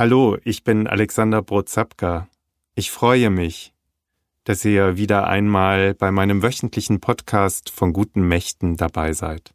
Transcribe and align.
Hallo, 0.00 0.38
ich 0.44 0.64
bin 0.64 0.86
Alexander 0.86 1.42
Brozapka. 1.42 2.26
Ich 2.74 2.90
freue 2.90 3.28
mich, 3.28 3.74
dass 4.44 4.64
ihr 4.64 4.96
wieder 4.96 5.26
einmal 5.26 5.92
bei 5.92 6.10
meinem 6.10 6.42
wöchentlichen 6.42 7.00
Podcast 7.00 7.68
von 7.68 7.92
guten 7.92 8.26
Mächten 8.26 8.78
dabei 8.78 9.12
seid. 9.12 9.52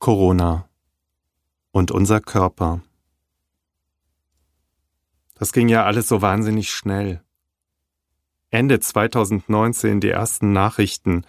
Corona 0.00 0.68
und 1.70 1.92
unser 1.92 2.20
Körper. 2.20 2.80
Das 5.36 5.52
ging 5.52 5.68
ja 5.68 5.84
alles 5.84 6.08
so 6.08 6.22
wahnsinnig 6.22 6.70
schnell. 6.70 7.22
Ende 8.50 8.80
2019 8.80 10.00
die 10.00 10.10
ersten 10.10 10.50
Nachrichten 10.50 11.24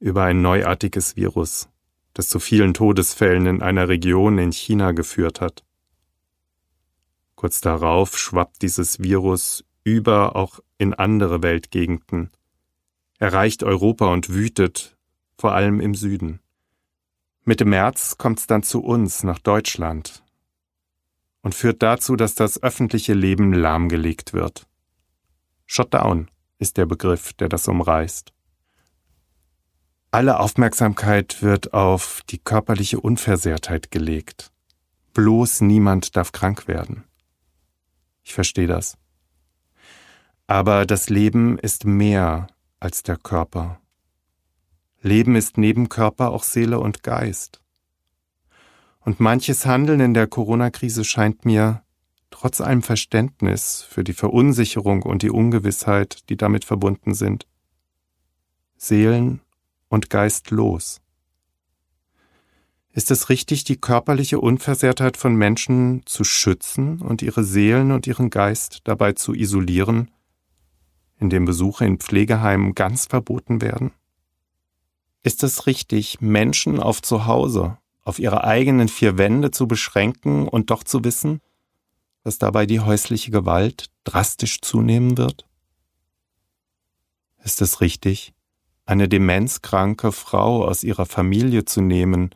über 0.00 0.24
ein 0.24 0.42
neuartiges 0.42 1.14
Virus, 1.14 1.68
das 2.12 2.28
zu 2.28 2.40
vielen 2.40 2.74
Todesfällen 2.74 3.46
in 3.46 3.62
einer 3.62 3.88
Region 3.88 4.38
in 4.38 4.50
China 4.50 4.90
geführt 4.90 5.40
hat. 5.40 5.62
Kurz 7.42 7.60
darauf 7.60 8.16
schwappt 8.16 8.62
dieses 8.62 9.00
Virus 9.00 9.64
über 9.82 10.36
auch 10.36 10.60
in 10.78 10.94
andere 10.94 11.42
Weltgegenden, 11.42 12.30
erreicht 13.18 13.64
Europa 13.64 14.06
und 14.12 14.28
wütet, 14.28 14.96
vor 15.36 15.52
allem 15.52 15.80
im 15.80 15.96
Süden. 15.96 16.38
Mitte 17.44 17.64
März 17.64 18.16
kommt 18.16 18.38
es 18.38 18.46
dann 18.46 18.62
zu 18.62 18.80
uns 18.84 19.24
nach 19.24 19.40
Deutschland 19.40 20.22
und 21.40 21.56
führt 21.56 21.82
dazu, 21.82 22.14
dass 22.14 22.36
das 22.36 22.62
öffentliche 22.62 23.12
Leben 23.12 23.52
lahmgelegt 23.52 24.34
wird. 24.34 24.68
Shutdown 25.66 26.30
ist 26.60 26.76
der 26.76 26.86
Begriff, 26.86 27.32
der 27.32 27.48
das 27.48 27.66
umreißt. 27.66 28.32
Alle 30.12 30.38
Aufmerksamkeit 30.38 31.42
wird 31.42 31.74
auf 31.74 32.22
die 32.30 32.38
körperliche 32.38 33.00
Unversehrtheit 33.00 33.90
gelegt. 33.90 34.52
Bloß 35.12 35.62
niemand 35.62 36.14
darf 36.14 36.30
krank 36.30 36.68
werden. 36.68 37.02
Ich 38.22 38.34
verstehe 38.34 38.66
das. 38.66 38.96
Aber 40.46 40.86
das 40.86 41.08
Leben 41.08 41.58
ist 41.58 41.84
mehr 41.84 42.46
als 42.80 43.02
der 43.02 43.16
Körper. 43.16 43.80
Leben 45.00 45.34
ist 45.34 45.58
neben 45.58 45.88
Körper 45.88 46.30
auch 46.30 46.44
Seele 46.44 46.78
und 46.78 47.02
Geist. 47.02 47.60
Und 49.00 49.18
manches 49.18 49.66
Handeln 49.66 50.00
in 50.00 50.14
der 50.14 50.28
Corona-Krise 50.28 51.04
scheint 51.04 51.44
mir, 51.44 51.82
trotz 52.30 52.60
allem 52.60 52.82
Verständnis 52.82 53.82
für 53.82 54.04
die 54.04 54.12
Verunsicherung 54.12 55.02
und 55.02 55.22
die 55.22 55.30
Ungewissheit, 55.30 56.28
die 56.28 56.36
damit 56.36 56.64
verbunden 56.64 57.14
sind, 57.14 57.46
Seelen 58.76 59.40
und 59.88 60.08
Geist 60.10 60.50
los. 60.50 61.01
Ist 62.94 63.10
es 63.10 63.30
richtig, 63.30 63.64
die 63.64 63.80
körperliche 63.80 64.38
Unversehrtheit 64.38 65.16
von 65.16 65.34
Menschen 65.34 66.02
zu 66.04 66.24
schützen 66.24 67.00
und 67.00 67.22
ihre 67.22 67.42
Seelen 67.42 67.90
und 67.90 68.06
ihren 68.06 68.28
Geist 68.28 68.82
dabei 68.84 69.14
zu 69.14 69.32
isolieren, 69.32 70.10
indem 71.18 71.46
Besuche 71.46 71.86
in 71.86 71.98
Pflegeheimen 71.98 72.74
ganz 72.74 73.06
verboten 73.06 73.62
werden? 73.62 73.92
Ist 75.22 75.42
es 75.42 75.66
richtig, 75.66 76.20
Menschen 76.20 76.80
auf 76.80 77.00
Zuhause, 77.00 77.78
auf 78.02 78.18
ihre 78.18 78.44
eigenen 78.44 78.88
vier 78.88 79.16
Wände 79.16 79.50
zu 79.52 79.66
beschränken 79.66 80.46
und 80.46 80.70
doch 80.70 80.84
zu 80.84 81.02
wissen, 81.02 81.40
dass 82.24 82.38
dabei 82.38 82.66
die 82.66 82.80
häusliche 82.80 83.30
Gewalt 83.30 83.86
drastisch 84.04 84.60
zunehmen 84.60 85.16
wird? 85.16 85.46
Ist 87.42 87.62
es 87.62 87.80
richtig, 87.80 88.34
eine 88.84 89.08
demenzkranke 89.08 90.12
Frau 90.12 90.66
aus 90.66 90.84
ihrer 90.84 91.06
Familie 91.06 91.64
zu 91.64 91.80
nehmen, 91.80 92.34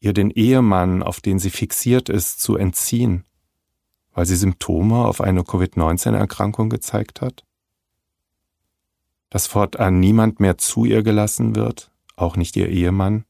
ihr 0.00 0.14
den 0.14 0.30
Ehemann, 0.30 1.02
auf 1.02 1.20
den 1.20 1.38
sie 1.38 1.50
fixiert 1.50 2.08
ist, 2.08 2.40
zu 2.40 2.56
entziehen, 2.56 3.24
weil 4.12 4.26
sie 4.26 4.36
Symptome 4.36 5.04
auf 5.04 5.20
eine 5.20 5.44
Covid-19-Erkrankung 5.44 6.70
gezeigt 6.70 7.20
hat? 7.20 7.44
Dass 9.28 9.46
fortan 9.46 10.00
niemand 10.00 10.40
mehr 10.40 10.58
zu 10.58 10.84
ihr 10.84 11.02
gelassen 11.02 11.54
wird, 11.54 11.92
auch 12.16 12.36
nicht 12.36 12.56
ihr 12.56 12.68
Ehemann, 12.68 13.24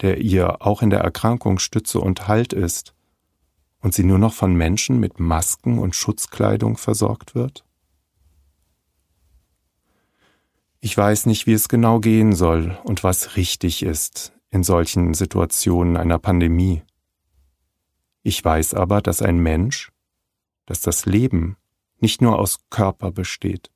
der 0.00 0.18
ihr 0.18 0.64
auch 0.64 0.82
in 0.82 0.90
der 0.90 1.00
Erkrankung 1.00 1.58
Stütze 1.58 1.98
und 1.98 2.28
Halt 2.28 2.52
ist, 2.52 2.94
und 3.80 3.94
sie 3.94 4.04
nur 4.04 4.18
noch 4.18 4.32
von 4.32 4.54
Menschen 4.54 5.00
mit 5.00 5.18
Masken 5.18 5.78
und 5.78 5.96
Schutzkleidung 5.96 6.76
versorgt 6.76 7.34
wird? 7.34 7.64
Ich 10.78 10.96
weiß 10.96 11.26
nicht, 11.26 11.46
wie 11.46 11.52
es 11.52 11.68
genau 11.68 11.98
gehen 11.98 12.32
soll 12.32 12.78
und 12.84 13.02
was 13.02 13.36
richtig 13.36 13.82
ist 13.82 14.31
in 14.52 14.62
solchen 14.62 15.14
Situationen 15.14 15.96
einer 15.96 16.18
Pandemie. 16.18 16.82
Ich 18.22 18.44
weiß 18.44 18.74
aber, 18.74 19.00
dass 19.00 19.22
ein 19.22 19.38
Mensch, 19.38 19.90
dass 20.66 20.82
das 20.82 21.06
Leben 21.06 21.56
nicht 21.98 22.20
nur 22.20 22.38
aus 22.38 22.60
Körper 22.70 23.10
besteht. 23.10 23.70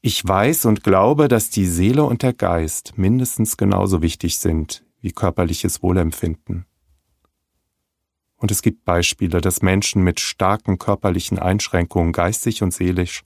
Ich 0.00 0.26
weiß 0.26 0.66
und 0.66 0.84
glaube, 0.84 1.28
dass 1.28 1.50
die 1.50 1.66
Seele 1.66 2.04
und 2.04 2.22
der 2.22 2.32
Geist 2.32 2.96
mindestens 2.96 3.56
genauso 3.56 4.02
wichtig 4.02 4.38
sind 4.38 4.84
wie 5.00 5.12
körperliches 5.12 5.82
Wohlempfinden. 5.82 6.64
Und 8.36 8.50
es 8.50 8.62
gibt 8.62 8.84
Beispiele, 8.84 9.40
dass 9.40 9.62
Menschen 9.62 10.02
mit 10.02 10.20
starken 10.20 10.78
körperlichen 10.78 11.38
Einschränkungen 11.38 12.12
geistig 12.12 12.62
und 12.62 12.72
seelisch 12.72 13.24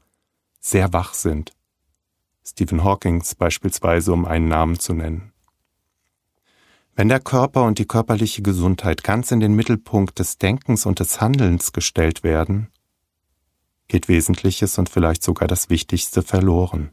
sehr 0.60 0.92
wach 0.92 1.14
sind. 1.14 1.52
Stephen 2.44 2.82
Hawkings 2.82 3.34
beispielsweise, 3.34 4.12
um 4.12 4.24
einen 4.24 4.48
Namen 4.48 4.78
zu 4.78 4.94
nennen. 4.94 5.29
Wenn 6.94 7.08
der 7.08 7.20
Körper 7.20 7.64
und 7.64 7.78
die 7.78 7.86
körperliche 7.86 8.42
Gesundheit 8.42 9.02
ganz 9.04 9.30
in 9.30 9.40
den 9.40 9.54
Mittelpunkt 9.54 10.18
des 10.18 10.38
Denkens 10.38 10.86
und 10.86 11.00
des 11.00 11.20
Handelns 11.20 11.72
gestellt 11.72 12.22
werden, 12.22 12.68
geht 13.88 14.08
Wesentliches 14.08 14.78
und 14.78 14.88
vielleicht 14.88 15.22
sogar 15.22 15.48
das 15.48 15.70
Wichtigste 15.70 16.22
verloren. 16.22 16.90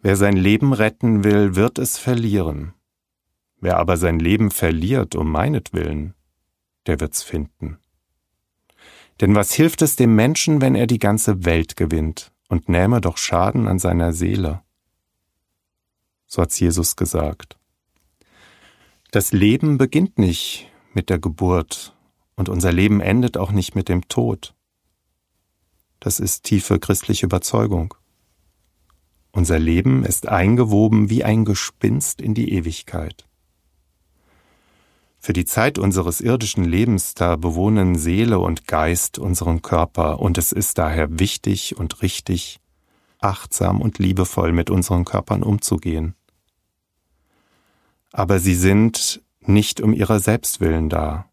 Wer 0.00 0.16
sein 0.16 0.36
Leben 0.36 0.72
retten 0.72 1.24
will, 1.24 1.56
wird 1.56 1.78
es 1.78 1.98
verlieren. 1.98 2.74
Wer 3.60 3.78
aber 3.78 3.96
sein 3.96 4.20
Leben 4.20 4.50
verliert 4.50 5.16
um 5.16 5.30
meinetwillen, 5.30 6.14
der 6.86 7.00
wird's 7.00 7.22
finden. 7.22 7.78
Denn 9.20 9.34
was 9.34 9.52
hilft 9.52 9.82
es 9.82 9.96
dem 9.96 10.14
Menschen, 10.14 10.60
wenn 10.60 10.76
er 10.76 10.86
die 10.86 11.00
ganze 11.00 11.44
Welt 11.44 11.76
gewinnt 11.76 12.32
und 12.48 12.68
nähme 12.68 13.00
doch 13.00 13.16
Schaden 13.16 13.66
an 13.66 13.80
seiner 13.80 14.12
Seele? 14.12 14.62
So 16.28 16.42
hat's 16.42 16.60
Jesus 16.60 16.94
gesagt. 16.94 17.58
Das 19.10 19.32
Leben 19.32 19.78
beginnt 19.78 20.18
nicht 20.18 20.70
mit 20.92 21.08
der 21.08 21.18
Geburt 21.18 21.96
und 22.36 22.50
unser 22.50 22.70
Leben 22.70 23.00
endet 23.00 23.38
auch 23.38 23.50
nicht 23.50 23.74
mit 23.74 23.88
dem 23.88 24.06
Tod. 24.08 24.54
Das 25.98 26.20
ist 26.20 26.44
tiefe 26.44 26.78
christliche 26.78 27.26
Überzeugung. 27.26 27.94
Unser 29.32 29.58
Leben 29.58 30.04
ist 30.04 30.28
eingewoben 30.28 31.10
wie 31.10 31.24
ein 31.24 31.44
Gespinst 31.46 32.20
in 32.20 32.34
die 32.34 32.52
Ewigkeit. 32.52 33.26
Für 35.18 35.32
die 35.32 35.46
Zeit 35.46 35.78
unseres 35.78 36.20
irdischen 36.20 36.64
Lebens 36.64 37.14
da 37.14 37.36
bewohnen 37.36 37.96
Seele 37.96 38.38
und 38.38 38.66
Geist 38.66 39.18
unseren 39.18 39.62
Körper, 39.62 40.20
und 40.20 40.38
es 40.38 40.52
ist 40.52 40.78
daher 40.78 41.18
wichtig 41.18 41.76
und 41.76 42.02
richtig, 42.02 42.60
achtsam 43.18 43.80
und 43.80 43.98
liebevoll 43.98 44.52
mit 44.52 44.70
unseren 44.70 45.04
Körpern 45.04 45.42
umzugehen 45.42 46.14
aber 48.12 48.38
sie 48.38 48.54
sind 48.54 49.22
nicht 49.40 49.80
um 49.80 49.92
ihrer 49.92 50.20
selbst 50.20 50.60
willen 50.60 50.88
da. 50.88 51.28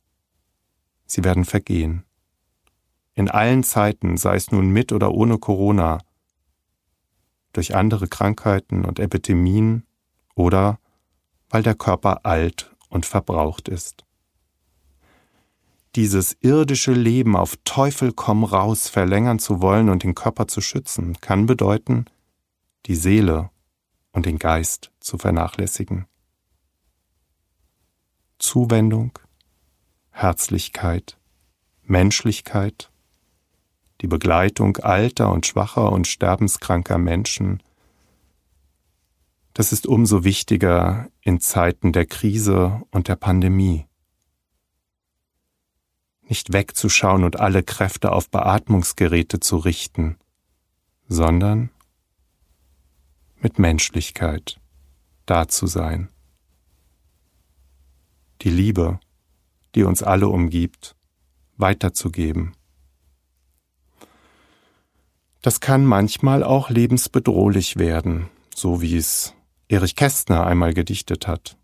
Sie 1.06 1.24
werden 1.24 1.46
vergehen. 1.46 2.03
In 3.13 3.30
allen 3.30 3.63
Zeiten, 3.63 4.18
sei 4.18 4.36
es 4.36 4.52
nun 4.52 4.69
mit 4.69 4.91
oder 4.91 5.12
ohne 5.12 5.38
Corona, 5.38 6.00
durch 7.53 7.75
andere 7.75 8.08
Krankheiten 8.08 8.84
und 8.84 9.00
Epidemien 9.00 9.85
oder 10.35 10.80
weil 11.50 11.64
der 11.64 11.75
Körper 11.75 12.25
alt 12.25 12.75
und 12.90 13.06
verbraucht 13.06 13.69
ist. 13.69 14.03
Dieses 15.96 16.35
irdische 16.41 16.91
Leben 16.91 17.38
auf 17.38 17.55
Teufel 17.64 18.11
komm 18.11 18.44
raus 18.44 18.90
verlängern 18.90 19.40
zu 19.40 19.61
wollen 19.61 19.90
und 19.90 20.03
den 20.03 20.14
Körper 20.14 20.47
zu 20.47 20.59
schützen, 20.59 21.16
kann 21.22 21.46
bedeuten, 21.46 22.05
die 22.85 22.96
Seele 22.96 23.49
und 24.11 24.26
den 24.26 24.38
Geist 24.38 24.91
zu 24.99 25.17
vernachlässigen. 25.17 26.05
Zuwendung, 28.46 29.18
Herzlichkeit, 30.12 31.18
Menschlichkeit, 31.82 32.92
die 34.02 34.08
Begleitung 34.08 34.78
alter 34.78 35.32
und 35.32 35.47
schwacher 35.47 35.92
und 35.92 36.06
sterbenskranker 36.06 37.00
Menschen, 37.00 37.64
das 39.56 39.72
ist 39.72 39.88
umso 39.88 40.24
wichtiger 40.24 41.09
in 41.22 41.40
Zeiten 41.40 41.92
der 41.92 42.06
Krise 42.06 42.84
und 42.92 43.08
der 43.08 43.16
Pandemie. 43.16 43.88
Nicht 46.22 46.53
wegzuschauen 46.53 47.24
und 47.24 47.40
alle 47.40 47.64
Kräfte 47.64 48.12
auf 48.12 48.30
Beatmungsgeräte 48.30 49.40
zu 49.40 49.58
richten, 49.58 50.18
sondern 51.08 51.72
mit 53.38 53.58
Menschlichkeit 53.58 54.62
da 55.26 55.47
zu 55.47 55.66
sein 55.66 56.09
die 58.41 58.49
Liebe, 58.49 58.99
die 59.76 59.84
uns 59.84 60.03
alle 60.03 60.28
umgibt, 60.28 60.96
weiterzugeben. 61.58 62.53
Das 65.41 65.59
kann 65.59 65.85
manchmal 65.85 66.43
auch 66.43 66.70
lebensbedrohlich 66.70 67.78
werden, 67.78 68.29
so 68.55 68.82
wie 68.82 68.97
es 68.97 69.35
Erich 69.67 69.96
Kästner 69.96 70.46
einmal 70.46 70.73
gedichtet 70.73 71.28
hat. 71.28 71.58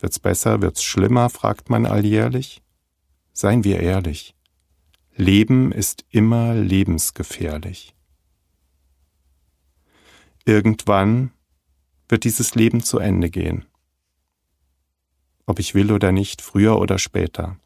Wird's 0.00 0.18
besser, 0.18 0.62
wird's 0.62 0.82
schlimmer, 0.82 1.30
fragt 1.30 1.70
man 1.70 1.86
alljährlich? 1.86 2.62
Seien 3.32 3.64
wir 3.64 3.80
ehrlich. 3.80 4.34
Leben 5.16 5.72
ist 5.72 6.04
immer 6.10 6.54
lebensgefährlich. 6.54 7.94
Irgendwann 10.44 11.32
wird 12.08 12.24
dieses 12.24 12.54
Leben 12.54 12.82
zu 12.82 12.98
Ende 12.98 13.28
gehen. 13.30 13.66
Ob 15.48 15.58
ich 15.60 15.74
will 15.74 15.92
oder 15.92 16.12
nicht, 16.12 16.42
früher 16.42 16.78
oder 16.78 16.98
später. 16.98 17.56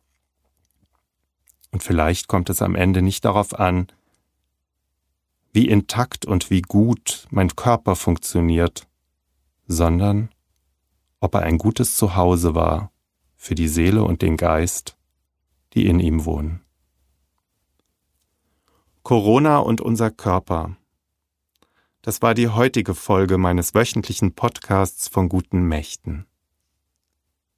Und 1.73 1.83
vielleicht 1.83 2.29
kommt 2.29 2.49
es 2.49 2.63
am 2.63 2.77
Ende 2.77 3.03
nicht 3.03 3.25
darauf 3.25 3.59
an, 3.59 3.89
wie 5.53 5.67
intakt 5.67 6.25
und 6.25 6.49
wie 6.49 6.63
gut 6.63 7.27
mein 7.31 7.57
Körper 7.57 7.97
funktioniert, 7.97 8.87
sondern 9.67 10.29
ob 11.19 11.35
er 11.35 11.41
ein 11.41 11.59
gutes 11.59 11.97
Zuhause 11.97 12.55
war 12.55 12.93
für 13.37 13.57
die 13.57 13.67
Seele 13.67 14.05
und 14.05 14.23
den 14.23 14.37
Geist, 14.37 14.97
die 15.73 15.87
in 15.87 15.99
ihm 15.99 16.25
wohnen. 16.25 16.61
Corona 19.03 19.59
und 19.59 19.81
unser 19.81 20.13
Körper. 20.13 20.77
Das 22.01 22.23
war 22.23 22.35
die 22.35 22.47
heutige 22.47 22.95
Folge 22.95 23.39
meines 23.39 23.75
wöchentlichen 23.75 24.37
Podcasts 24.37 25.09
von 25.09 25.29
guten 25.29 25.65
Mächten. 25.67 26.27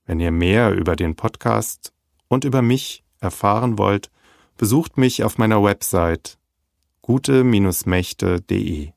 Wenn 0.07 0.21
ihr 0.21 0.31
mehr 0.31 0.73
über 0.73 0.97
den 0.97 1.17
Podcast 1.17 1.93
und 2.29 2.45
über 2.45 2.63
mich 2.63 3.05
erfahren 3.21 3.79
wollt, 3.79 4.11
besucht 4.57 4.99
mich 4.99 5.25
auf 5.25 5.39
meiner 5.39 5.63
Website 5.63 6.39
gute-mächte.de. 7.03 8.93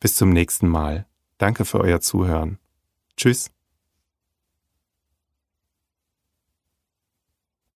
Bis 0.00 0.14
zum 0.14 0.30
nächsten 0.30 0.68
Mal. 0.68 1.06
Danke 1.38 1.64
für 1.64 1.80
euer 1.80 2.00
Zuhören. 2.00 2.58
Tschüss. 3.16 3.50